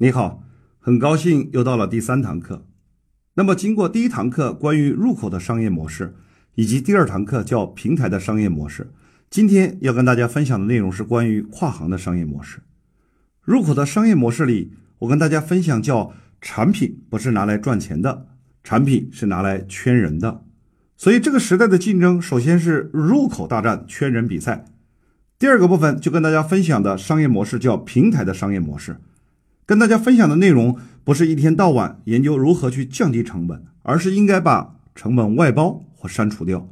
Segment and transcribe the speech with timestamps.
[0.00, 0.44] 你好，
[0.78, 2.64] 很高兴又到了第三堂课。
[3.34, 6.14] 那么，经过第一堂课关于入口的商业模式，
[6.54, 8.92] 以及第二堂课叫平台的商业模式，
[9.28, 12.60] 今天要跟大家分享的内容是关于跨行的商业模式。
[13.42, 18.28] 入口的商业模式里，我跟大家分享叫产品不是拿来赚钱的，
[18.62, 20.44] 产品是拿来圈人的。
[20.96, 24.64] 所以，这个时代的竞争首先是入口大战、圈人比赛。
[25.40, 28.98] 第二个部分就跟大家分享的商业模式叫平台的商业模式，
[29.68, 36.70] 跟大家分享的内容不是一天到晚研究如何去降低成本，而是应该把成本外包或删除掉。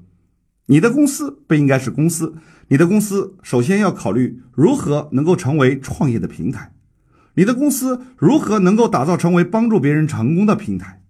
[0.68, 2.36] 你的公司不应该是公司，
[2.68, 6.72] 你的公司首先要考虑如何能够成为创业的平台，
[7.34, 11.02] 你的公司如何能够打造成为帮助别人成功的平台。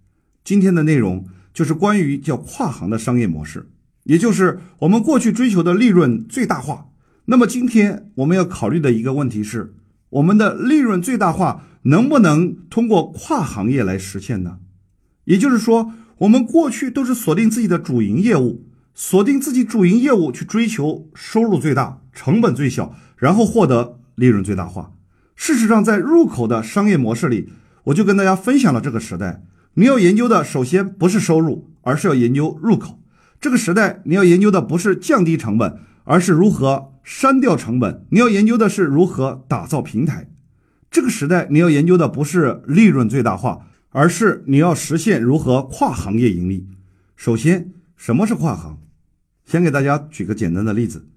[0.43, 3.69] 今天的内容就是关于叫跨行的商业模式，
[4.03, 6.87] 也就是我们过去追求的利润最大化。
[7.27, 9.73] 那么今天我们要考虑的一个问题是，
[10.17, 14.59] 我们的利润最大化能不能通过跨行业来实现呢？
[15.25, 24.93] 也就是说，我们过去都是锁定自己的主营业务，锁定自己主营业务去追求收入最大、成本最小，然后获得利润最大化。
[25.35, 27.49] 事实上，在入口的商业模式里，
[27.85, 29.43] 我就跟大家分享了这个时代，
[29.75, 32.99] 你要研究的首先不是收入，而是要研究入口。
[33.39, 35.77] 这个时代你要研究的不是降低成本，
[36.07, 36.93] 而是如何。
[37.09, 40.29] 删掉成本，你要研究的是如何打造平台。
[40.91, 46.67] 这个时代，你要研究的不是利润最大化，而是你要实现如何跨行业盈利。
[47.15, 48.77] 首先，什么是跨行？
[49.45, 51.07] 先给大家举个简单的例子。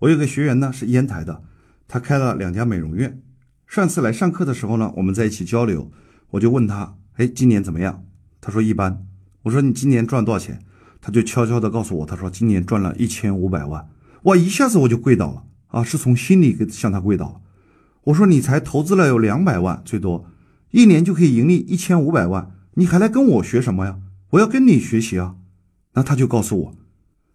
[0.00, 1.42] 我有个学员呢是烟台的，
[1.88, 3.22] 他开了两家美容院。
[3.66, 5.90] 上次来上课的时候呢，我们在一起交流，
[6.32, 8.04] 我就问他：“哎，今年怎么样？”
[8.42, 9.06] 他说：“一般。”
[9.44, 10.60] 我说：“你今年赚多少钱？”
[11.00, 13.88] 他就悄悄地告诉我：“他说今年赚了一千五百万。”
[14.24, 14.36] 哇！
[14.36, 17.40] 一下子我就跪倒了啊，是从心里给向他跪倒了。
[18.04, 20.26] 我说：“你才投资了有两百万，最多
[20.70, 23.98] 一年就可以盈利一千五百万，你还来跟我学什么呀？
[24.30, 25.36] 我要跟你学习啊！”
[25.94, 26.74] 那他就告诉我：“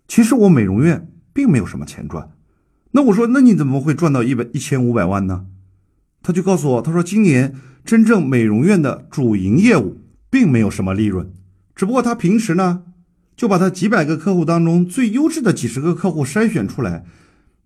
[0.07, 2.31] 其实我美容院并没有什么钱赚。”
[2.93, 5.47] 那我说：“那你怎么会赚到一百一千五百万呢？”
[6.21, 11.31] 他就告诉我：“他说今年真正美容院的主营业务并没有什么利润，
[11.75, 12.83] 只不过他平时呢。”
[13.35, 17.03] 就把他几百个客户当中最优质的几十个客户筛选出来，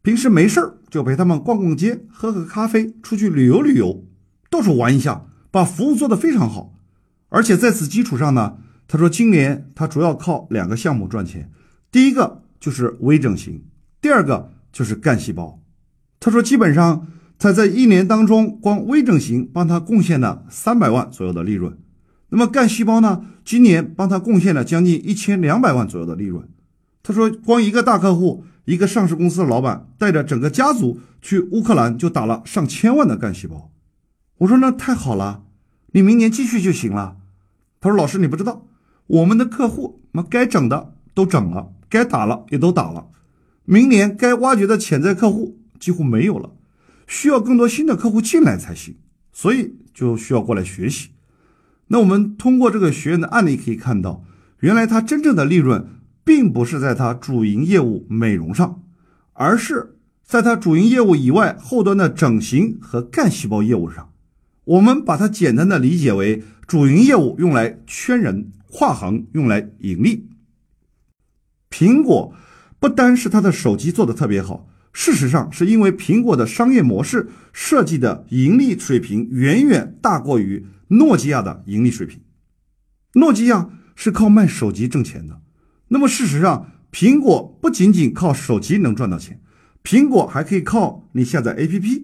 [0.01, 4.03] 平时没事儿就陪他们逛逛街、喝喝咖啡、出去旅游旅游，
[4.49, 6.73] 到处玩一下，把服务做得非常好。
[7.29, 8.57] 而且在此基础上呢，
[8.87, 11.51] 他说今年他主要靠两个项目赚钱，
[11.91, 13.63] 第一个就是微整形，
[14.01, 15.61] 第二个就是干细胞。
[16.19, 17.07] 他说基本上
[17.37, 21.77] 他在一年当中光微整形帮他贡献了三百万左右的利润。
[22.29, 23.25] 那么干细胞呢？
[23.43, 26.47] 今年帮他贡献了将近一千两百万左右的利润。
[27.01, 33.71] 他说，光一个大客户，一个上市公司的老板带着整个家族去乌克兰就打了上千万的干细胞。
[34.39, 35.43] 我说那太好了，
[35.93, 37.17] 你明年继续就行了。
[37.81, 38.67] 他说老师你不知道，
[39.07, 43.07] 我们的客户那该整的都整了，该打了也都打了，
[43.65, 46.51] 明年该挖掘的潜在客户几乎没有了，
[47.07, 48.95] 需要更多新的客户进来才行，
[49.33, 51.09] 所以就需要过来学习。
[51.89, 54.23] 那我们通过这个学员的案例可以看到，
[54.59, 55.87] 原来他真正的利润
[56.23, 58.83] 并不是在他主营业务美容上，
[59.33, 64.11] 而是在他主营业务以外后端的整形和干细胞业务上。
[64.65, 70.27] 我们把它简单的理解为主营业务用来圈人，跨行用来盈利。
[71.71, 72.33] 苹果
[72.79, 80.67] 不单是它的手机做的特别好，事实上是因为苹果的商业模式设计的盈利水平远远大过于。
[80.89, 82.21] 诺基亚的盈利水平，
[83.13, 85.41] 诺基亚是靠卖手机挣钱的。
[85.89, 89.41] 那么事实上，苹果不仅仅靠手机能赚到钱，
[89.83, 92.03] 苹果还可以靠你下载 APP、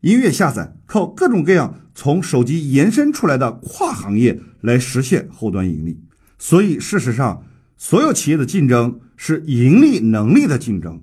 [0.00, 6.00] 音乐下载，靠各种各样从手机延伸出来的跨行业来实现后端盈利。
[6.38, 7.44] 所以事实上，
[7.76, 11.02] 所有企业的竞争是盈利能力的竞争。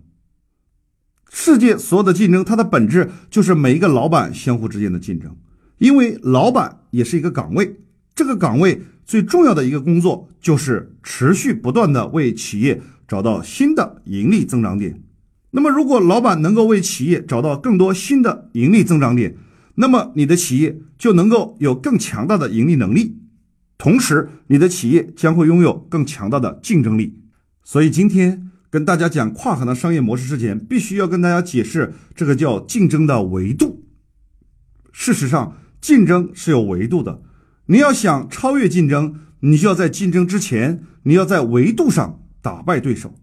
[1.30, 5.36] 世界所有的竞争，它的本质就是每一个老板相互之间的竞争。
[5.78, 7.80] 因为老板也是一个岗位，
[8.16, 15.02] 这个岗位最重要的一个工作就是持续不断的为企业找到新的盈利增长点。
[15.52, 19.36] 那么，如果老板能够为企业找到更多新的盈利增长点，
[19.76, 23.18] 那么你的企业就能够有更强大的盈利能力，
[23.78, 27.22] 同时你的企业将会拥有更强大的竞争力。
[27.64, 33.86] 所以，今天跟大家讲跨行的商业模式之前，必须要跟大家解释这个叫竞争的维度。
[34.92, 37.22] 事实上，竞争是有维度的，
[37.68, 43.16] 你要想超越竞争，你就要在竞争之前，你要在维度上打败对手。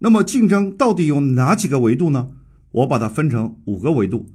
[0.00, 2.30] 那么竞争到底有哪几个维度呢？
[2.72, 4.28] 我把它分成五个维度。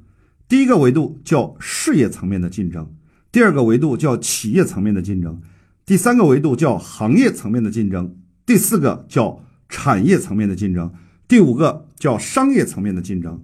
[0.48, 2.92] 第一个维度叫事业层面的竞争，
[3.32, 5.42] 第二个维度叫企业层面的竞争，
[5.86, 10.92] 第三个维度叫行业层面的竞争，第四个叫产业层面的竞争，
[11.28, 13.44] 第五个叫商业层面的竞争。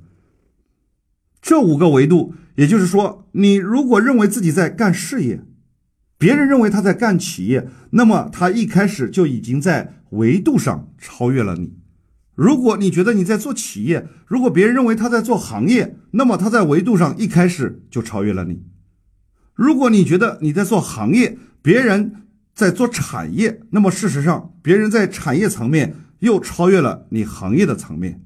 [1.45, 5.43] 这五个维度，也就是说，你如果认为自己在干事业，
[6.17, 11.77] 别人认为他在干企业，那么他一开始就已经在维度上超越了你。
[12.33, 18.63] 如果你觉得你在做企业，如果别人认为他在做行业，那么他在维度上一开始就超越了你。
[19.53, 22.23] 如果你觉得你在做行业，别人
[22.55, 28.23] 在做产业，那么事实上别人在产业层面又超越了你行业的层面。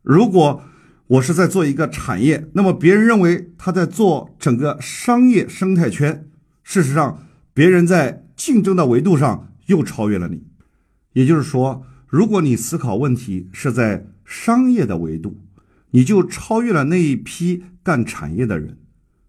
[0.00, 0.62] 如果
[1.08, 6.28] 我是在做一个产业，那么别人认为他在做整个商业生态圈。
[6.62, 10.44] 事实上，别人在竞争的维度上又超越了你。
[11.14, 15.38] 也就是说，如果你思考问题是在商业的维度，
[15.92, 18.74] 你就超越了那一批干产业的人；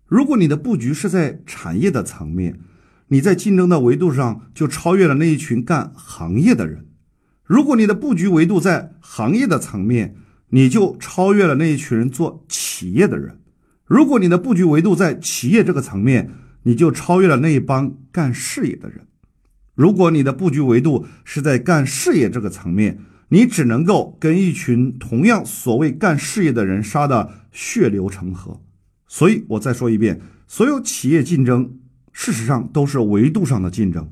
[0.05, 2.59] 如果你的布局是在产业的层面，
[3.07, 6.81] 你在竞争的维度上就超越了那一群干行业的人；
[7.45, 10.17] 如果你的布局维度在行业的层面，
[10.49, 13.35] 你就超越了那一群人做企业的人；
[13.85, 16.31] 如果你的布局维度在企业这个层面，
[16.63, 19.07] 你就超越了那一帮干事业的人。
[19.75, 22.99] 如果你的布局维度是在干事业这个层面，
[23.29, 28.59] 你只能够跟一群同样所谓干事业的人杀的血流成河。
[29.07, 31.77] 所以我再说一遍，所有企业竞争
[32.11, 34.11] 事实上都是维度上的竞争。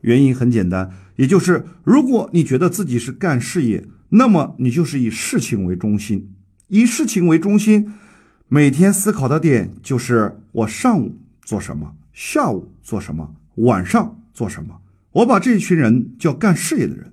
[0.00, 6.34] 原因很简单，也就是如果你觉得自己是干事业，那么你就是以事情为中心，
[6.68, 7.94] 以事情为中心，
[8.48, 11.18] 每天思考的点就是我上午。
[11.44, 11.96] 做什么？
[12.12, 13.34] 下午做什么？
[13.56, 14.80] 晚上做什么？
[15.10, 17.12] 我把这一群人叫干事业的人。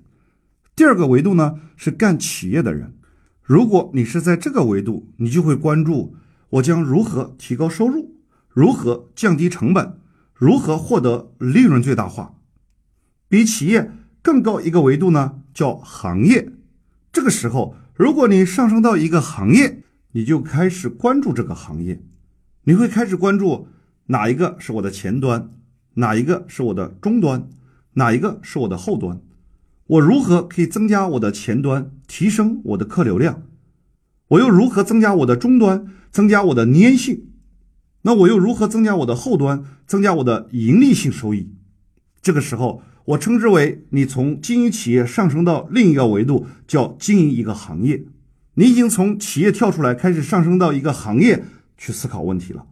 [0.76, 2.94] 第二个维度呢是干企业的人。
[3.42, 6.14] 如果你是在这个维度，你就会关注
[6.50, 8.14] 我将如何提高收入，
[8.48, 9.98] 如何降低成本，
[10.32, 12.34] 如何获得利润最大化。
[13.28, 13.90] 比企业
[14.22, 16.52] 更高一个维度呢叫行业。
[17.12, 22.02] 这个时候，如果你上升到一个行业，你就开始关注这个行业，
[22.64, 23.68] 你会开始关注。
[24.06, 25.50] 哪一个是我的前端？
[25.94, 27.48] 哪一个是我的终端？
[27.94, 29.20] 哪一个是我的后端？
[29.86, 33.42] 我如何可以增加我的前端，提升我的客流量？
[34.28, 37.28] 我又如何增加我的终端，增加我的粘性？
[38.02, 41.52] 那我又如何增加我的后端，增加我的盈利性收益？
[42.22, 48.04] 这个时候，我称之为你从经营企业上升到另一个维度，叫经营一个行业。
[48.54, 51.42] 你已经从企业跳出来，开始上升到一个行业
[51.76, 52.66] 去思考问题了。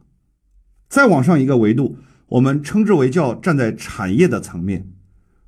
[0.89, 1.97] 再往上一个维度，
[2.29, 4.89] 我们称之为叫站在产业的层面。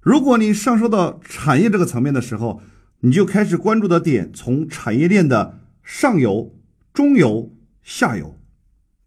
[0.01, 2.61] 如果你上升到产业这个层面的时候，
[3.01, 6.57] 你就开始关注的点从产业链的上游、
[6.93, 7.53] 中游、
[7.83, 8.35] 下游，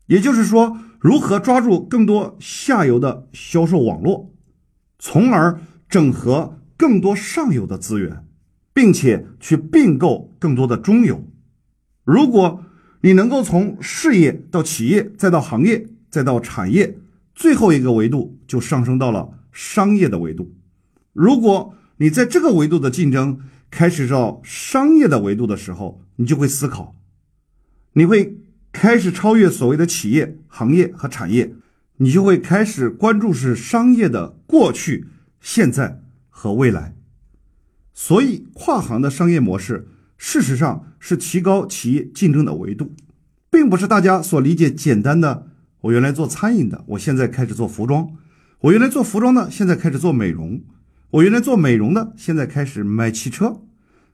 [0.06, 4.32] 也就是说，如何抓住更多下游的销售网络，
[4.98, 5.60] 从而
[5.94, 8.26] 整合更多上游的资源，
[8.74, 11.24] 并且去并购更多的中游。
[12.04, 12.64] 如果
[13.02, 16.98] 你能够从事业到企业再到行业，再到产业，
[17.36, 20.52] 最后一个维度就上升到了商业的维度。
[21.14, 26.96] 如果你在这个维度的竞争开始到商业的维度的时候，你就会思考，
[27.94, 28.40] 你会
[28.72, 31.54] 开始超越所谓的企业、行业和产业，
[31.98, 35.06] 你就会开始关注是商业的过去、
[35.44, 36.96] 现在和未来。
[37.94, 42.96] 所以，跨行的商业模式事实上是提高企业竞争的维度，
[43.52, 45.48] 并不是大家所理解简单的。
[45.82, 48.16] 我原来做餐饮的，我现在开始做服装；
[48.62, 50.62] 我原来做服装的，现在开始做美容；
[51.12, 53.62] 我原来做美容的，现在开始卖汽车，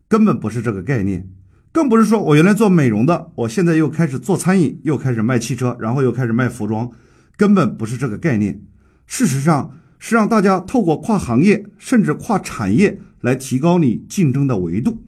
[0.08, 1.30] 根本不是这个概念，
[1.72, 6.92] 更不是说我原来做美容的，我现在又开始做餐饮，又开始卖汽车，然后又开始卖服装，
[7.38, 8.62] 根本不是这个概念。
[9.06, 15.04] 事实上是让大家透过跨行业甚至跨产业来提高你竞争的维度，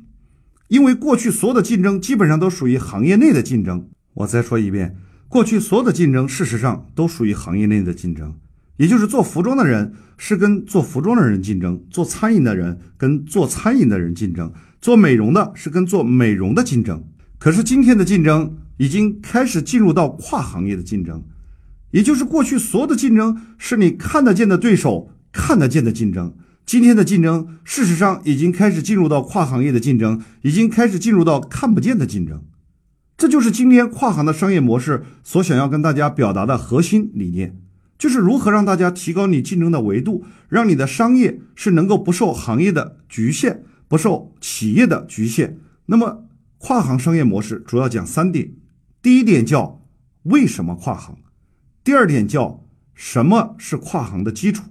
[0.68, 3.88] 因为过去所有的竞争基本上都属于行业内的竞争。
[4.14, 4.98] 我再说一遍。
[5.30, 8.36] 过去所有的竞争，事实上都属于行业内的竞争，
[8.76, 17.02] 也就是做服装的人是跟做服装的人竞争，做餐饮的人跟做餐饮的人竞争，做美容的是跟做美容的竞争。
[17.40, 21.24] 可是今天的竞争已经开始进入到跨行业的竞争，
[21.92, 32.44] 也就是过去所有的竞争是你看得见的对手看得见的竞争，今天的竞争事实上已经开始进入到跨行业的竞争，已经开始进入到看不见的竞争。
[33.18, 37.56] 这就是今天跨行的商业模式所想要跟大家表达的核心理念，
[38.00, 45.60] 就是如何让大家提高你竞争的维度，让你的商业是能够不受行业的局限，不受企业的局限。
[45.86, 46.26] 那么，
[46.58, 48.54] 跨行商业模式主要讲三点：
[49.02, 49.84] 第一点叫
[50.24, 51.16] 为什么跨行；
[51.84, 54.64] 第二点叫什么是跨行的基础。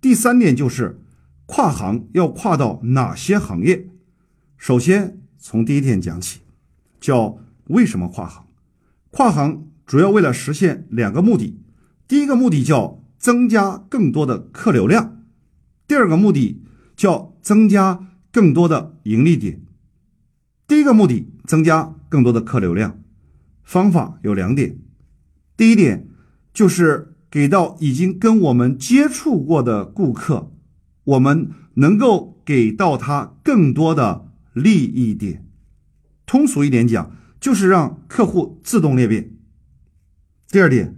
[0.00, 1.00] 第三点就是
[1.46, 3.88] 跨行要跨到哪些行业。
[4.58, 6.40] 首先从第一点讲起，
[7.00, 8.46] 叫为什么跨行？
[9.10, 11.58] 跨行主要为了实现两个目的，
[12.06, 15.22] 第一个目的叫增加更多的客流量，
[15.86, 16.62] 第二个目的
[16.96, 19.62] 叫增加更多的盈利点。
[20.66, 22.98] 第一个目的增加更多的客流量，
[23.62, 24.78] 方法有两点，
[25.56, 26.08] 第一点
[26.54, 30.52] 就是给到已经跟我们接触过的顾客，
[31.02, 35.44] 我们能够给到他更多的利益点。
[36.24, 39.32] 通俗一点讲，就是让客户自动裂变。
[40.48, 40.96] 第二点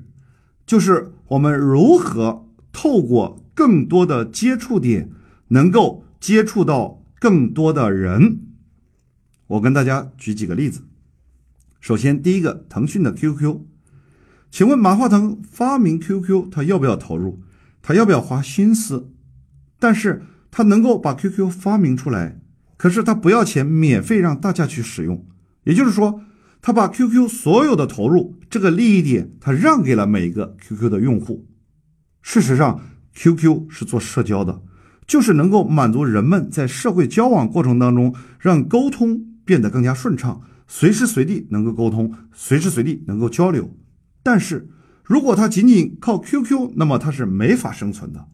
[0.66, 5.10] 就是我们如何透过更多的接触点，
[5.48, 8.40] 能够接触到更多的人。
[9.46, 10.82] 我跟大家举几个例子。
[11.80, 13.60] 首先，第一个，腾讯的 QQ，
[14.56, 17.42] 请问马化腾发明 QQ，他要不要投入？
[17.82, 19.12] 他要不要花心思？
[19.78, 22.40] 但是他能够把 QQ 发明出来，
[22.78, 25.26] 可是他不要钱，免费让大家去使用。
[25.64, 26.22] 也就是说，
[26.62, 31.46] 他把 QQ 所有的投入这个利益点，他让给了每一个 QQ 的用户。
[32.22, 32.80] 事实上
[33.14, 34.62] ，QQ 是做社交的，
[35.06, 39.20] 就是能够满足人们在社会交往过程当中让沟通。
[39.44, 43.70] 变得更加顺畅，随时随地能够沟通，随时随地能够交流。
[44.26, 44.68] 但是，
[45.04, 48.26] 如果它仅仅靠 QQ，那么它是没法生存的。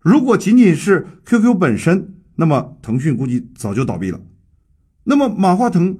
[0.00, 4.22] 如果仅仅是 QQ 本身，那么腾讯估计早就倒闭了。
[5.04, 5.98] 那么马化腾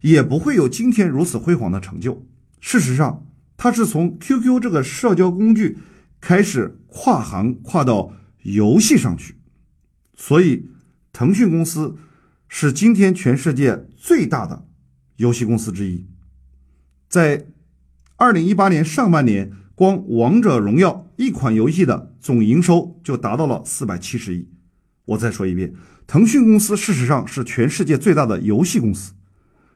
[0.00, 2.26] 也不会有今天如此辉煌的成就。
[2.58, 3.26] 事实上，
[3.58, 5.76] 他是从 QQ 这个社交工具
[6.18, 9.34] 开始跨行跨到游戏上去，
[10.16, 10.70] 所以
[11.12, 11.98] 腾讯公司。
[12.48, 14.66] 是今天全世界最大的
[15.16, 16.06] 游戏公司之一，
[17.08, 17.48] 在
[18.24, 24.48] 二零一八年上半年，光《王者荣耀》一款游戏的总营收就达到了四百七十亿。
[25.04, 25.74] 我再说一遍，
[26.06, 29.12] 腾讯公司事实上是全世界最大的游戏公司，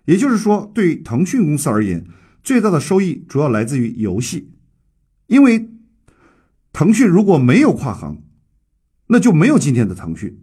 [0.07, 2.07] 也就是说，对于腾讯公司而言，
[2.43, 4.55] 最大的收益主要来自于游戏。
[5.27, 5.69] 因为
[6.73, 8.23] 腾讯如果没有跨行，
[9.09, 10.41] 那就没有今天的腾讯。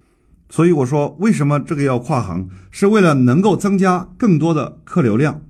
[0.47, 2.47] 所以我说，为什么这个要跨行？
[2.69, 5.41] 是为了能够增加更多的客流量，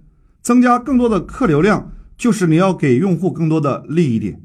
[0.41, 4.41] 增加更多的客流量，就是你要给用户更多的利益点。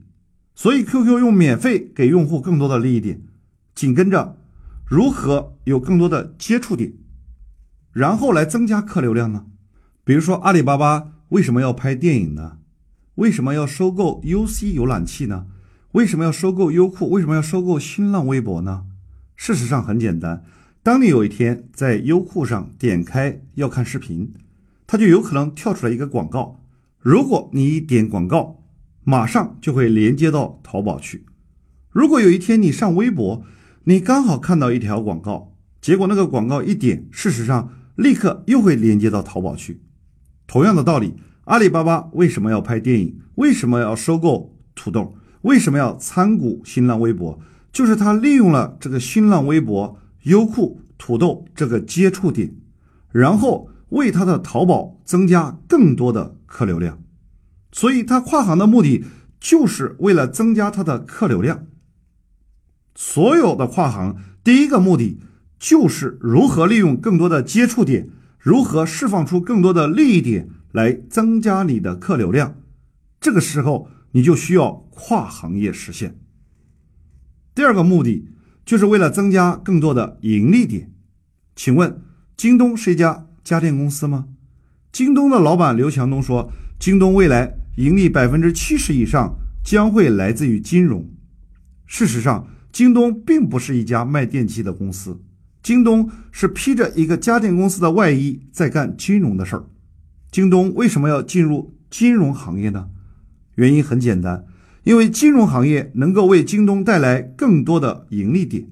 [0.55, 3.23] 所以 QQ 用免费给用户更多的利益点，
[3.75, 4.37] 紧跟着
[4.87, 6.93] 如何有更多的接触点，
[7.93, 9.47] 然后来增加客流量呢？
[10.05, 12.59] 比如说阿里巴巴为什么要拍电影呢？
[13.15, 15.47] 为什么要收购 UC 浏览器呢？
[15.93, 17.09] 为什么要收购优酷？
[17.09, 18.85] 为什么要收购新浪微博呢？
[19.37, 20.45] 事实上很简单，
[20.83, 24.35] 当你有一天在优酷上点开要看视频，
[24.87, 26.60] 它就有可能跳出来一个广告。
[27.01, 28.63] 如果你一点广告，
[29.05, 31.25] 马上就会连接到淘宝去。
[31.89, 33.43] 如果有一天你上微博，
[33.85, 39.81] 你刚好看到一条广告，结果那个广告一点，事实上立刻又会连接到淘宝去。
[40.47, 41.15] 同样的道理，
[41.45, 43.19] 阿里巴巴为什么要拍电影？
[43.37, 45.15] 为什么要收购土豆？
[45.41, 47.41] 为什么要参股新浪微博？
[47.73, 52.55] 就是他利用了这个新浪微博、优酷、土豆这个接触点，
[53.11, 57.01] 然后为他的淘宝增加更多的客流量，
[57.71, 59.05] 所以他跨行的目的
[59.39, 61.67] 就是为了增加他的客流量。
[62.97, 65.21] 所有的跨行第一个目的
[65.61, 72.57] 就是如何利用更多的接触点，如何释放出更多的利益点来增加你的客流量。
[73.21, 76.19] 这个时候你就需要跨行业实现。
[77.55, 78.29] 第二个目的
[78.65, 80.93] 就是为了增加更多的盈利点。
[81.55, 82.03] 请问，
[82.37, 84.27] 京东是一家家电公司吗？
[84.93, 91.09] 京东的老板刘强东说，京东未来盈利百分之七十以上将会来自于金融。
[91.87, 95.21] 事实上，京东并不是一家卖电器的公司，
[95.63, 99.65] 京东是披着一个家电公司的外衣在干金融的事儿。
[100.31, 102.89] 京东为什么要进入金融行业呢？
[103.55, 104.45] 原因很简单。
[104.85, 108.67] 因为金融行业能够为京东带来更多的盈利点，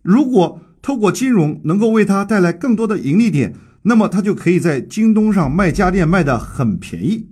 [0.00, 3.52] 如果透过金融能够为它带来更多的盈利点，
[3.84, 7.30] 那么它就可以在京东上卖家电卖的很便宜，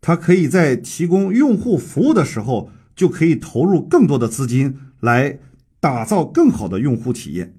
[0.00, 5.38] 它可以在提供用户服务的时候就可以投入更多的资金来
[5.80, 7.56] 打造更好的用户体验。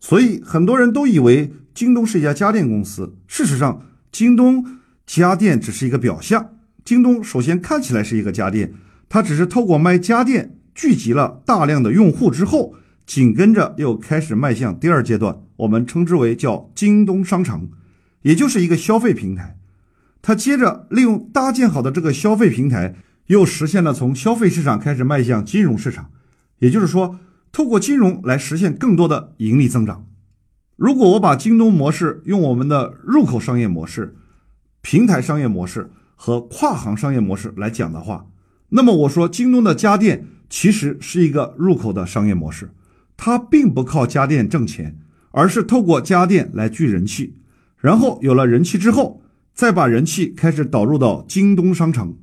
[0.00, 4.64] 所以很多人都以为京东是一家家电公司，事实上，京东
[5.06, 6.50] 家电只是一个表象。
[6.84, 8.74] 京东首先看起来是一个家电。
[9.08, 12.74] 它只是透过卖家电聚集了大量的用户之后，
[13.06, 17.70] 紧跟着又开始迈向第二阶段，我们称之为叫京东商城，
[18.22, 19.58] 也就是一个消费平台。
[20.22, 22.96] 它接着利用搭建好的这个消费平台，
[23.26, 26.10] 又实现了从消费市场开始迈向金融市场，
[26.58, 27.18] 也就是说，
[27.52, 30.06] 透过金融来实现更多的盈利增长。
[30.76, 34.16] 如果我把京东模式用我们的入口商业模式、
[34.82, 38.26] 平台商业模式和跨行商业模式来讲的话，
[38.70, 42.72] 那么我说京东的家电其实是一个入口的商业模式，
[43.16, 44.98] 它并不靠家电挣钱，
[45.36, 47.34] 而是透过家电来聚人气，
[47.78, 49.20] 然后有了人气之后，
[49.52, 52.16] 再把人气开始导入到京东商城。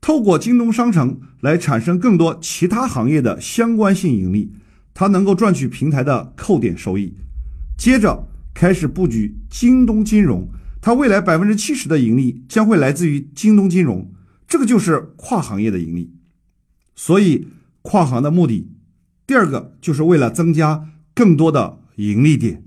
[0.00, 4.52] 透过京东商城来产生更多其他行业的相关性盈利，
[4.92, 7.16] 它能够赚取平台的扣点收益。
[7.76, 10.48] 接着开始布局京东金融，
[10.80, 14.10] 它未来百分之七十的盈利将会来自于京东金融，
[14.48, 16.12] 这个就是跨行业的盈利。
[16.96, 17.46] 所以
[17.82, 18.68] 跨行的目的，
[19.28, 22.62] 第二个就是为了增加更多的盈利点。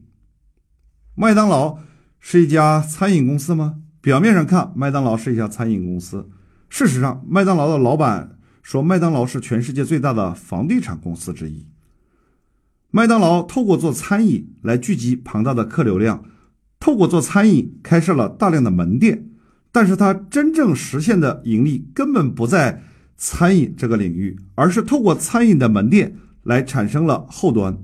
[1.15, 1.79] 麦当劳
[2.19, 3.77] 是一家餐饮公司吗？
[4.01, 6.29] 表面上看，麦当劳是一家餐饮公司。
[6.67, 11.65] 事实上，麦当劳的老板说，麦当劳是全世界最大的房地产公司之一。
[12.89, 16.25] 麦当劳透过做餐饮来聚集庞大的客流量，
[16.77, 19.29] 透过做餐饮开设了大量的门店，
[19.71, 22.83] 但是它真正实现的盈利根本不在
[23.15, 27.77] 餐饮这个领域，而是透过餐饮的门店来产生了后端，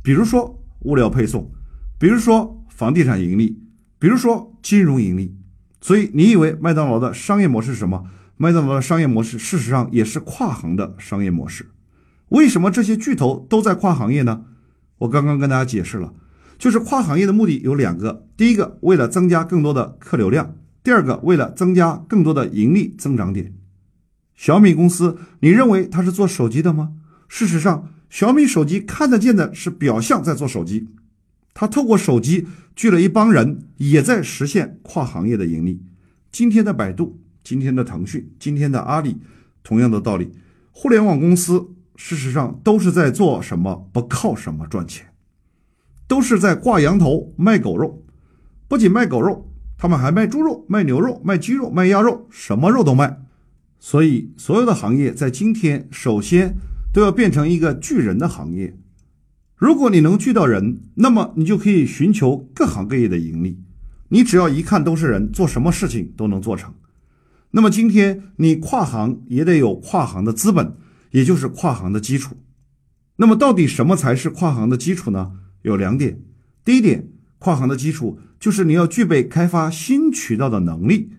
[0.00, 1.50] 比如说物料配送，
[1.98, 3.62] 比如说房地产盈利，
[3.98, 5.36] 比如说金融盈利。
[5.80, 8.04] 所以你以为麦当劳的商业模式是什么？
[8.36, 11.70] 麦当劳的商业模式，事实上也是跨行的商业模式。
[12.28, 14.44] 为什么这些巨头都在跨行业呢？
[14.98, 16.14] 我刚刚跟大家解释了，
[16.58, 23.52] 就是跨行业的目的有两个：第一个，为了增加更多的客流量；第二个，为了增加更多的盈利增长点。
[24.34, 26.94] 小米公司，你认为它是做手机的吗？
[27.28, 30.86] 事实上，小米手机看得见的是表象在做手机，
[31.54, 32.46] 它透过手机
[32.76, 35.80] 聚了一帮人，也在实现跨行业的盈利。
[36.30, 37.18] 今天的百度。
[37.42, 39.16] 今天的腾讯，今天的阿里，
[39.64, 40.30] 同样的道理，
[40.72, 43.88] 互联网公司事实上都是在做什么？
[43.94, 45.06] 不靠什么赚钱，
[46.06, 48.04] 都是在挂羊头卖狗肉。
[48.68, 53.22] 不仅卖狗肉，他们还卖猪肉、卖牛肉、卖鸡肉、卖鸭肉，什么肉都卖。
[53.80, 56.54] 所以，所有的行业在今天，首先
[56.92, 58.76] 都要变成一个聚人的行业。
[59.56, 63.60] 如果你能聚到人，那么你就可以寻求各行各业的盈利。
[64.08, 66.74] 你只要一看都是人，做什么事情都能做成。
[67.52, 70.76] 那么今天你跨行也得有跨行的资本，
[71.12, 72.36] 也就是跨行的基础。
[73.16, 75.32] 那么到底什么才是跨行的基础呢？
[75.62, 76.20] 有两点。
[76.64, 81.10] 第一点，跨行的基础就是你要具备开发新渠道的能力；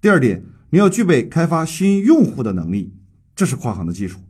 [0.00, 2.94] 第二点，你要具备开发新用户的能力，
[3.34, 4.20] 这是跨行的基础。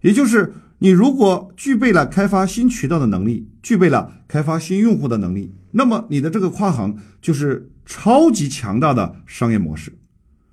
[0.00, 9.92] 也就是你如果具备了开发新渠道的能力，具备了开发新用户的能力，那么你的这个跨行就是超级强大的商业模式。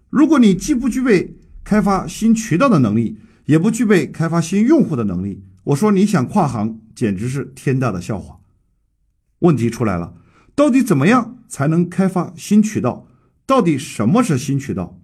[0.10, 8.40] 如果你既不具备开发新渠道的能力，也不具备开发新用户的能力，我说你想跨行简直是天大的笑话。
[9.40, 10.16] 问题出来了，
[10.56, 13.08] 到底怎么样才能开发新渠道？
[13.46, 15.00] 到底什么是新渠道？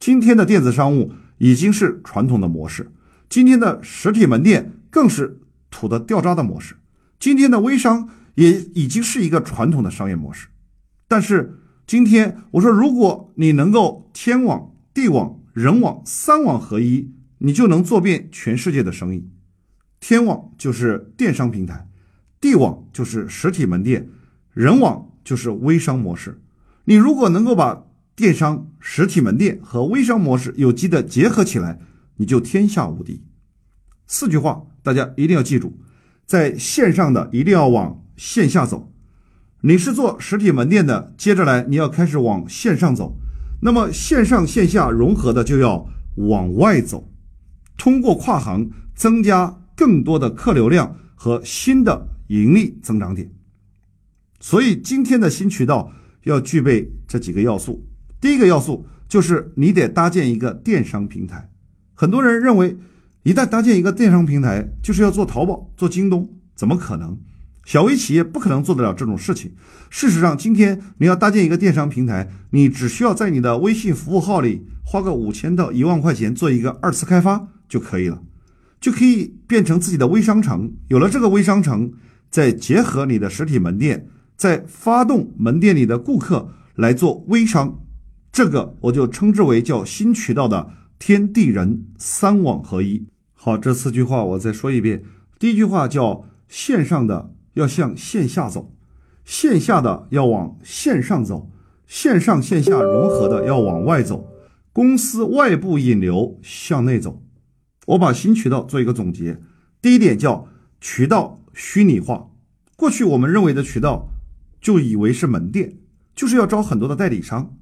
[0.00, 2.90] 今天的电子商务已经是传统的模式，
[3.28, 6.76] 今天的实体门店更是土的掉渣的模式，
[7.18, 10.48] 今天的微商也已经是一个传统的商业模式，
[11.08, 11.60] 但是。
[11.86, 19.28] 今天我说，如果你能够天网、地网、人网三网合一，你就能做遍全世界的生意。
[20.00, 21.86] 天网就是电商平台，
[22.40, 24.08] 地网就是实体门店，
[24.54, 26.40] 人网就是微商模式。
[26.86, 27.84] 你如果能够把
[28.16, 31.78] 电商、实体门店和微商模式有机的结合起来，
[32.16, 33.22] 你就天下无敌。
[34.06, 35.72] 四句话大家一定要记住：
[36.26, 38.92] 在线上的一定要往线下走。
[39.62, 43.16] 你是做实体门店的，接着来你要开始往线上走，
[43.62, 47.10] 那么线上线下融合的就要往外走，
[47.78, 53.32] 通过跨行增加更多的客流量和新的盈利增长点。
[54.38, 55.90] 所以今天的新渠道
[56.24, 57.88] 要具备这几个要素。
[58.20, 61.50] 第一个要素就是你得搭建一个电商平台。
[61.94, 62.76] 很多人认为，
[63.22, 67.16] 一旦搭建一个电商平台，就是要做淘宝、做京东，怎么可能？
[67.64, 69.52] 小微企业不可能做得了这种事情。
[69.88, 78.20] 事实上，今天你要搭建一个电商平台，你只需要在你的微信服务号里花个五千到一万块钱做一个二次开发就可以了，
[78.80, 80.74] 就可以变成自己的微商城。
[80.88, 81.92] 有了这个微商城，
[82.28, 87.78] 再结合你的实体门店，再发动门店里的顾客来做微商，
[88.30, 90.68] 这个我就称之为叫新渠道的
[91.06, 93.06] 天地人三网合一。
[93.34, 95.04] 好，这四句话我再说一遍。
[95.38, 97.34] 第一句话叫线上的。
[97.52, 98.74] 要向线下走，
[99.22, 101.50] 线下的要往线上走，
[101.86, 104.32] 线上线下融合的要往外走，
[104.72, 107.22] 公司外部引流向内走。
[107.88, 109.38] 我把新渠道做一个总结。
[109.82, 110.48] 第一点叫
[110.80, 112.30] 渠道虚拟化。
[112.76, 114.08] 过去我们认为的渠道，
[114.58, 115.76] 就以为是门店，
[116.16, 117.54] 就是要招很多的代理商。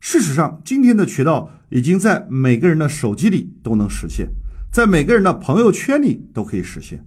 [0.00, 4.28] 事实上，今天的渠道已经在每个人的手机里都能实现，
[4.70, 7.06] 在每个人的朋友圈里都可以实现。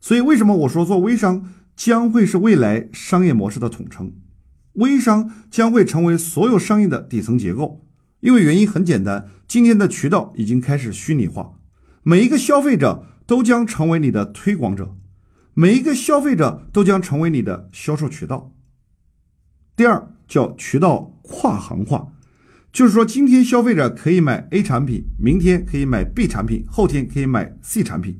[0.00, 4.12] 所以，为什么我说做微商将会是未来商业模式的统称？
[4.74, 7.86] 微商将会成为所有商业的底层结构，
[8.20, 11.52] 因为原因很简单，今天的渠道已经开始虚拟化，
[12.02, 14.96] 每一个消费者都将成为你的推广者，
[15.54, 18.52] 每一个消费者都将成为你的销售渠道。
[19.76, 22.12] 第二叫渠道跨行化，
[22.72, 28.18] 就是说今天消费者可以买 A 产品，明天可以买 B 产品，后天可以买 C 产品，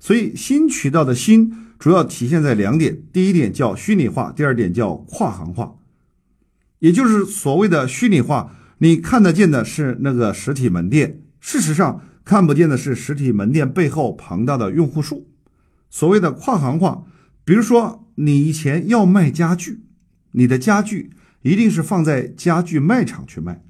[0.00, 5.76] 所以新渠道的新主要体现在两点，第一点叫虚拟化，第二点叫跨行化。
[6.80, 15.28] 也就是所谓的虚拟化，你看得见的是那个实体门店，事实上看不见的是实体门店背后庞大的用户数。
[15.88, 17.04] 所谓的跨行化，
[17.44, 19.84] 比如说你以前要卖家具，
[20.32, 23.62] 你的家具一定是放在家具卖场去卖，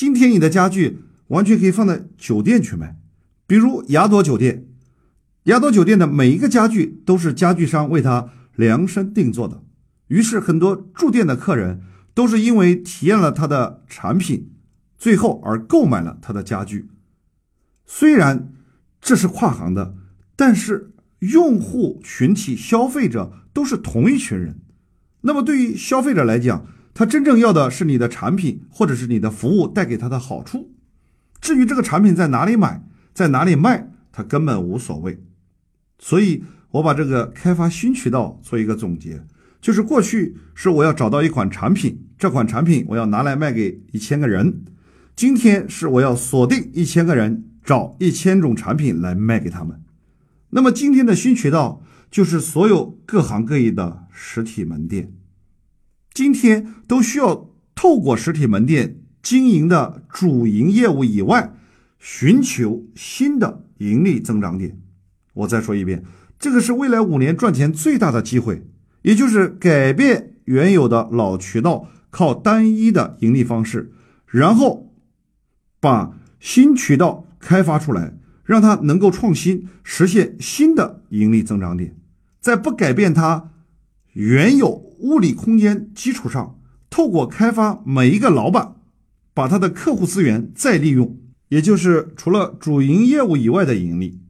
[0.00, 2.96] 今天你的家具完全可以放在酒店去卖，
[3.46, 4.66] 比如雅朵酒店，
[5.42, 9.62] 雅朵酒店的每一个家具都是家具商为他量身定做的，
[10.06, 11.82] 于是很多住店的客人。
[12.14, 14.50] 都是因为体验了他的产品，
[14.96, 16.88] 最后而购买了他的家具。
[17.84, 18.54] 虽然
[19.02, 19.94] 这是跨行的，
[20.34, 24.62] 但是用户群体、消费者都是同一群人。
[25.20, 30.72] 那么对于消费者来讲，他真正要的是你的产品或者是你的服务带给他的好处。
[31.40, 35.22] 至于这个产品在哪里买，在哪里卖，他根本无所谓。
[35.98, 39.22] 所以我把这个开发新渠道做一个总结。
[39.60, 44.64] 就是过去是我要找到一款产品，这款产品我要拿来卖给一千个人。
[45.14, 49.82] 今天是我要锁定一千个人，找一千种产品来卖给他们。
[50.50, 55.12] 那么今天的新渠道就是所有各行各业的实体门店，
[56.20, 61.54] 今天都需要透过实体门店经营的主营业务以外，
[61.98, 64.78] 寻求新的盈利增长点。
[65.32, 66.04] 我再说一遍，
[66.38, 68.66] 这个是未来五年赚钱最大的机会。
[69.00, 73.90] 也就是改变原有的老渠道，靠单一的盈利方式，
[74.26, 74.92] 然后
[75.80, 78.12] 把新渠道开发出来，
[78.44, 81.96] 让它能够创新，实现新的盈利增长点，
[82.42, 83.52] 在不改变它
[84.20, 88.76] 原有物理空间基础上，透过开发每一个老板
[89.32, 94.20] 把他的客户资源再利用，也就是除了主营业务以外的盈利，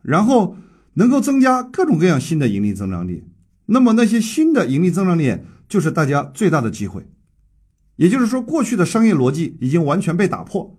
[0.00, 0.56] 然后
[0.94, 3.22] 能够增加各种各样新的盈利增长点。
[3.66, 7.06] 那么那些新的盈利增长点就是大家最大的机会，
[7.96, 10.78] 也就是说，过去的商业逻辑已经完全被打破。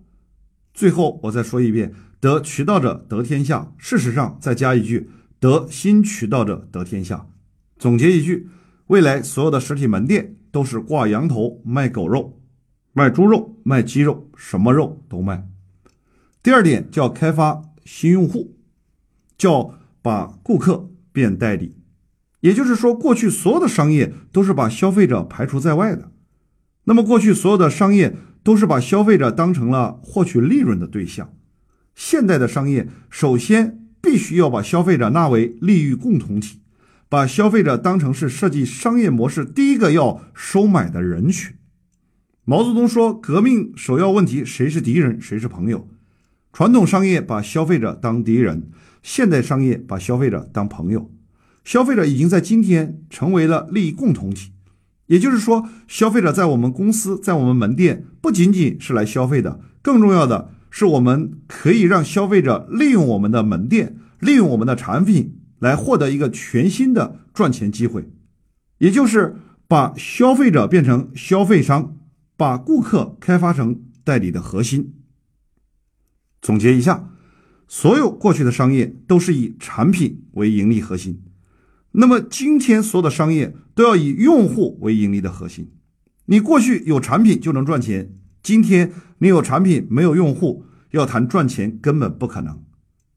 [0.73, 3.71] 最后我再说一遍：得渠道者得天下。
[3.77, 7.27] 事实上，再加一句：得新渠道者得天下。
[7.77, 8.47] 总结一句：
[8.87, 12.41] 未来所有的实体门店都是挂羊头卖狗肉，
[12.93, 15.47] 卖猪肉卖鸡肉，什么肉都卖。
[16.41, 18.55] 第二点叫开发新用户，
[19.37, 21.75] 叫把顾客变代理。
[22.41, 26.11] 也就是说，过去所有的商业都是把消费者排除在外的。
[26.83, 31.33] 那么，过去所有的商业都是把消费者当成了获取利润的对象。
[31.95, 36.61] 现代的商业首先必须要把消费者纳为利益共同体，
[37.07, 41.55] 把消费者当成是设计商业模式第一个要收买的人群。
[42.43, 45.87] 毛泽东说：“革命首要问题，谁是敌人，谁是朋友？”
[46.53, 48.69] 传统商业把消费者当敌人，
[49.03, 51.11] 现代商业把消费者当朋友。
[51.63, 54.51] 消费者已经在今天成为了利益共同体，
[55.07, 68.07] 也就是说，消费者在我们公司、在我们门店不仅仅是来消费的，更重要的是，我们可以让消费者利用我们的门店、利用我们的产品来获得一个全新的赚钱机会，
[68.77, 69.35] 也就是
[69.67, 71.97] 把消费者变成消费商，
[72.37, 74.93] 把顾客开发成代理的核心。
[76.39, 77.09] 总结一下，
[77.67, 81.23] 所有过去的商业都是以产品为盈利核心。
[81.93, 85.71] 那么今天所有的商业都要以用户为盈利的核心。
[86.27, 92.61] 你过去有产品就能赚钱，今天你有产品没有用户，要谈赚钱根本不可能。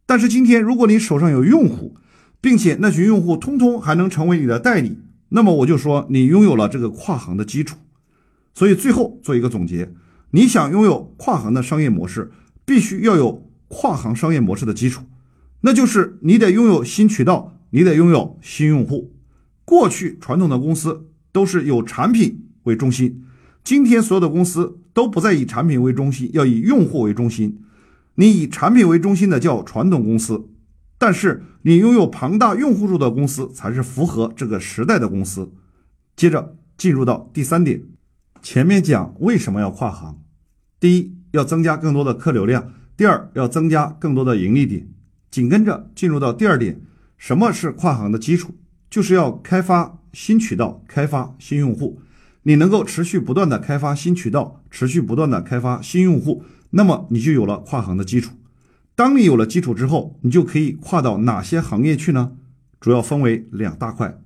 [0.07, 1.95] 但是今天如果你手上有用户，
[2.40, 4.98] 并且那群用户通通还能成为你的代理，
[5.31, 7.77] 那么我就说你拥有了这个跨行的基础。
[8.55, 9.92] 所以最后做一个总结：
[10.31, 12.31] 你想拥有跨行的商业模式，
[12.64, 15.05] 必须要有跨行商业模式的基础，
[15.61, 17.55] 那就是你得拥有新渠道。
[17.70, 19.12] 你得拥有新用户。
[19.66, 23.22] 过去传统的公司都是有产品为中心，
[23.62, 25.07] 今天所有的公司都。
[25.07, 27.59] 不再以产品为中心，要以用户为中心。
[28.14, 30.48] 你以产品为中心的叫传统公司，
[30.99, 35.53] 但是你拥有庞大用户数的公司才是符合这个时代的公司。
[36.17, 37.83] 接着进入到第三点，
[38.43, 40.21] 前面讲为什么要跨行，
[40.81, 44.89] 第一要增加更多的客流量，第二要增加更多的盈利点。
[45.31, 46.81] 紧跟着进入到第二点，
[47.17, 48.55] 什么是跨行的基础？
[48.91, 52.01] 就是要开发新渠道，开发新用户。
[52.45, 58.35] 你能够持续不断的开发新渠道，持续不断的开发新用户，那么你就有了跨行的基础。
[58.99, 62.33] 当你有了基础之后，你就可以跨到哪些行业去呢？
[62.81, 64.21] 主要分为两大块。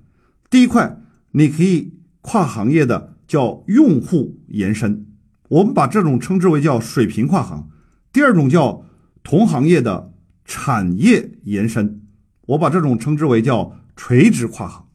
[0.49, 0.99] 第一块，
[1.33, 5.05] 你可以跨行业的叫用户延伸，
[5.49, 7.69] 我们把这种称之为叫水平跨行。
[8.11, 8.83] 第二种叫
[9.21, 10.11] 同行业的
[10.43, 12.01] 产业延伸，
[12.47, 14.87] 我把这种称之为叫垂直跨行。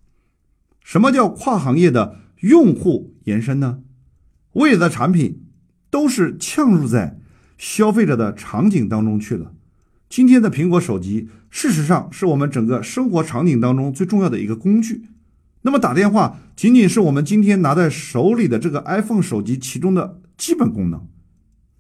[0.83, 2.17] 什么叫跨行业的？
[2.41, 3.79] 用户延伸呢？
[4.55, 5.47] 未来的产品
[5.88, 7.21] 都是嵌入在
[7.57, 9.53] 消费者的场景当中去了。
[10.09, 15.05] 今天的苹果手机，事实上是我们整个生活场景当中最重要的一个工具。
[15.62, 21.07] 那么打电话仅仅是我们今天拿在手里的这个 iPhone 手机其中的基本功能。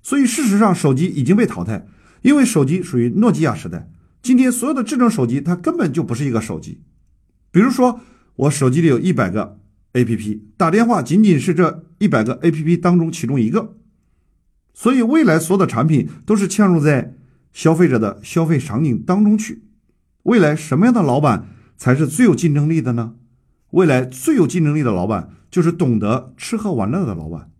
[0.02, 1.86] 所以事实上，手机已经被淘汰，
[2.22, 3.90] 因为手机属于诺基亚时代。
[4.22, 6.80] 今天所有的智能手机它根本就不是一个手机。
[7.50, 8.00] 比如说，
[8.36, 9.58] 我手机里有一百个。
[9.94, 13.74] A P P 打电话仅仅是这一百个 A P P 当中其中一个，
[14.74, 17.16] 所以未来所有的产品都是嵌入在
[17.52, 19.64] 消费者的消费场景当中去。
[20.24, 23.14] 未来什么样的老板才是最有竞争力的呢？
[23.70, 27.50] 未来最有竞争力的老板就是懂得吃喝玩乐的老板，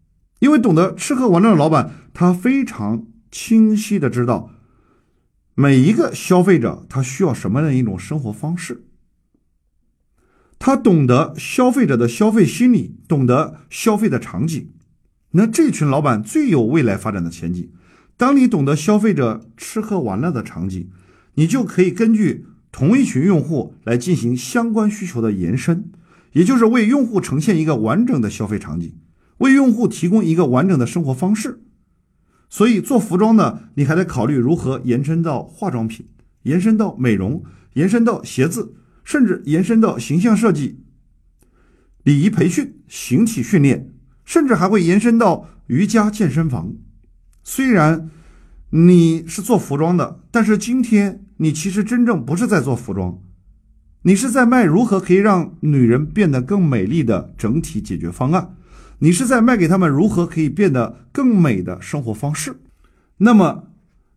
[0.40, 4.51] 因为懂得吃喝玩乐的老板，他非常清晰的知道
[5.55, 8.85] 每一个消费者他需要什么样的一种生活方式。
[10.59, 14.72] 他懂得消费者的消费心理，懂得消费的场景，
[15.31, 17.70] 那这群老板最有未来发展的前景。
[18.18, 20.90] 当你懂得消费者吃喝玩乐的场景，
[21.37, 25.90] 你就可以根据同一群用户来进行相关需求的延伸，
[26.33, 28.92] 也就是为用户呈现一个完整的消费场景，
[29.38, 31.62] 为用户提供一个完整的生活方式。
[32.50, 36.09] 所以做服装呢，你还得考虑如何延伸到化妆品，
[36.42, 38.74] 延伸到美容，延伸到鞋子。
[39.04, 40.81] 甚至延伸到形象设计、
[42.02, 43.88] 礼仪培训、形体训练，
[44.22, 46.74] 甚至还会延伸到瑜伽健身房。
[47.50, 48.11] 虽然
[48.68, 53.22] 你是做服装的，但是今天你其实真正不是在做服装，
[54.02, 58.54] 你是在卖如何可以让女人变得更美丽的整体解决方案，
[58.98, 62.61] 你是在卖给他们如何可以变得更美的生活方式。
[63.16, 63.68] 那么，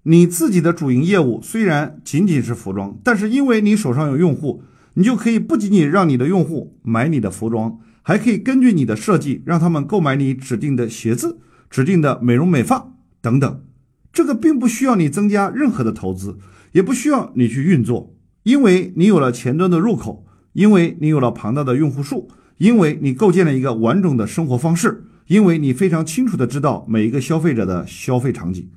[0.04, 4.63] 你自己的主营业务虽然仅仅是服装，但是因为你手上有用户。
[4.96, 11.39] 你就可以不仅仅让你的用户买你的服装，还可以根据你的设计，让他们购买你指定的鞋子、
[11.70, 12.91] 指定的美容美发
[13.22, 13.64] 等等。
[14.12, 16.38] 这个并不需要你增加任何的投资，
[16.72, 28.70] 也不需要你去运作，因为你有了前端的入口，因为你有了庞大的用户数，因为你构建了一个完整的生活方式，因为你非常清楚的知道每一个消费者的消费场景。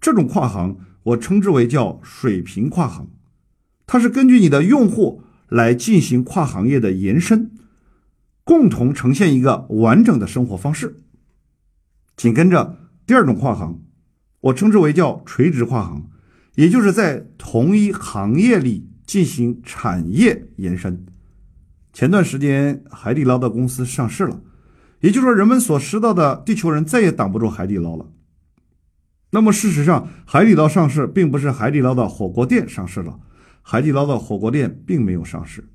[0.00, 3.10] 这种跨行，我称之为叫水平跨行，
[3.86, 5.22] 它是根据你的用户。
[5.50, 7.50] 来进行跨行业的延伸，
[8.44, 11.00] 共同呈现一个完整的生活方式。
[12.16, 12.78] 紧跟着
[13.10, 13.82] 第二种跨行，
[14.38, 16.08] 我称之为叫垂直跨行，
[16.54, 21.04] 也就是在同一行业里进行产业延伸。
[21.92, 24.40] 前段时间海底捞的公司上市了，
[25.00, 28.06] 也就是说人们所知道的地球人再也挡不住海底捞了。
[29.32, 33.18] 那么事实上，海底捞上市并不是海底捞的火锅店上市了。
[33.60, 35.68] 海底捞的火锅店并没有上市，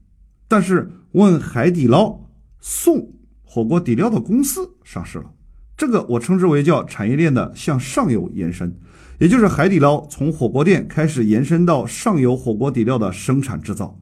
[0.48, 2.18] 但是问海底捞
[2.62, 3.12] 送
[3.44, 5.34] 火锅底料的公司上市了。
[5.78, 8.80] 这个我称之为叫产业链的向上游延伸，
[9.20, 14.00] 也就是海底捞从火锅店开始延伸到上游火锅底料的生产制造，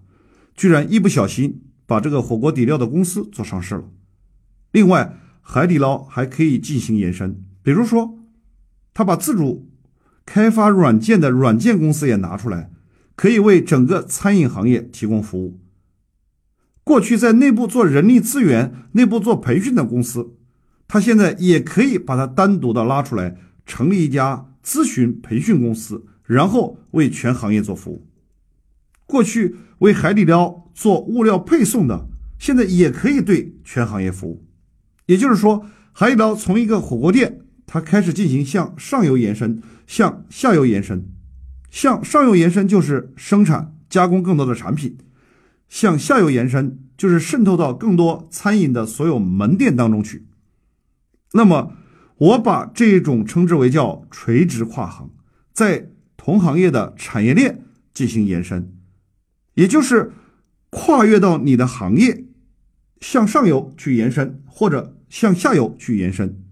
[0.56, 3.84] 居然一不小心把这个火锅底料的公司做上市了。
[4.72, 8.20] 另外，海底捞还可以进行延伸，比如说，
[8.94, 9.70] 他把自主
[10.26, 12.70] 开发软件的软件公司也拿出来。
[13.16, 15.60] 可以为整个餐饮行业提供服务。
[16.84, 20.34] 过去在内部做人力资源、内部做培训的公司，
[20.94, 28.06] 他现在也可以把它单独的拉出来，成立一家咨询培训公司，然后为全行业做服务。
[29.08, 34.46] 过去为海底捞做物料配送的，现在也可以对全行业服务。
[35.08, 41.10] 也就是说，海底捞从一个火锅店，它开始进行向上游延伸，向下游延伸。
[41.72, 44.96] 向上游延伸就是生产加工更多的产品，
[45.68, 50.28] 向下游延伸就是渗透到更多餐饮的所有门店当中去。
[51.36, 51.74] 那么，
[52.18, 55.10] 我把这种称之为叫垂直跨行，
[55.52, 58.72] 在同行业的产业链进行延伸，
[59.56, 60.14] 也就是
[60.70, 62.26] 跨越到你的行业
[63.02, 66.44] 向上游去延伸，或者向下游去延伸。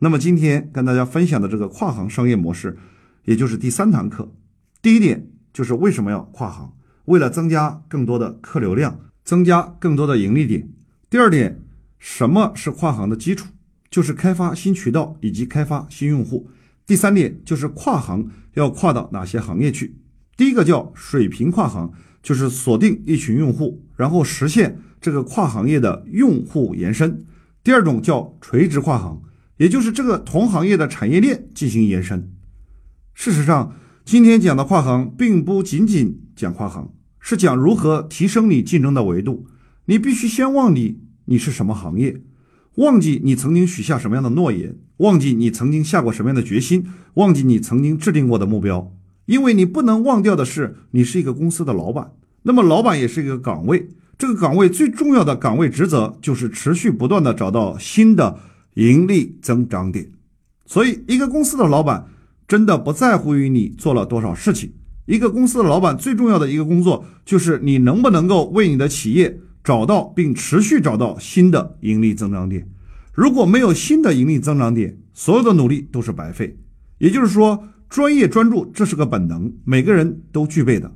[0.00, 2.76] 那么今天跟大家分享的这个跨行商业模式，
[3.24, 4.34] 也就是第三堂课。
[4.82, 6.76] 第一点就是为什么要跨行？
[7.06, 10.68] 为了增加更多的客流量，增加更多的盈利点。
[11.08, 11.62] 第二点，
[11.98, 13.46] 什么是跨行的基础？
[13.90, 16.50] 就是开发新渠道以及开发新用户。
[16.86, 19.96] 第三点就是跨行要跨到哪些行业去？
[20.36, 27.24] 第一个叫水平跨行，就是锁定一群用户，然后实现这个跨行业的用户延伸。
[27.64, 29.22] 第二种叫垂直跨行。
[29.58, 32.30] 也就是这个同行业的产业链进行延伸。
[33.14, 39.46] 事实上，今天讲的跨行并不仅仅讲跨行，是讲如何提升你竞争的维度。
[39.86, 42.20] 你必须先忘你你是什么行业，
[42.76, 48.92] 忘记你曾经许下什么样的诺言，忘记你曾经下过什么样的决心，忘记你曾经制定过的目标。
[49.26, 52.12] 因为你不能忘掉的是，你是一个公司的老板。
[52.42, 58.38] 那么，老板也是一个岗位，这个岗位最重要的岗位职责就是持续不断的找到新的。
[58.76, 60.10] 盈利增长点，
[60.66, 62.08] 所以一个公司的老板
[62.46, 64.70] 真的不在乎于你做了多少事情。
[65.06, 72.68] 一个公司的老板最重要的一个工作就是你能不能够为你的企业找到并持续找到新的盈利增长点。
[73.12, 76.56] 如果没有新的盈利增长点，所有的努力都是白费。
[76.98, 80.94] 也就是说，专业专注这是个本能，每个人都具备的。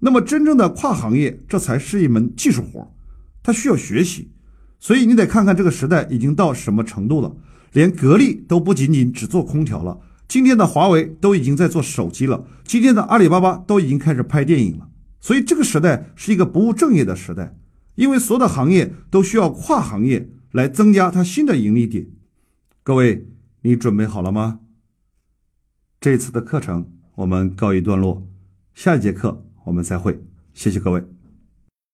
[0.00, 2.92] 那么，真正的跨行业，这才是一门技术活，
[3.40, 4.32] 它需要学习。
[4.80, 7.36] 所以你得看看这个时代已经到什么程度了，
[7.72, 14.88] 连格力都不仅仅只做空调了，今天的华为都已经在做手机了，今天的阿里巴巴都已经开始拍电影了。
[15.20, 17.56] 所以这个时代是一个不务正业的时代，
[17.94, 22.06] 因为所有的行业都需要跨行业来增加它新的盈利点。
[22.82, 23.26] 各位，
[23.62, 24.60] 你准备好了吗？
[26.00, 28.26] 这次的课程我们告一段落，
[28.74, 31.21] 下一节课我们再会，谢谢各位。